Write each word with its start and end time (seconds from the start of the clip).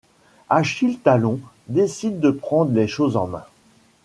Achille 0.49 0.97
Talon 0.97 1.39
décide 1.67 2.19
de 2.19 2.31
prendre 2.31 2.71
les 2.71 2.87
choses 2.87 3.15
en 3.17 3.27
main. 3.27 3.43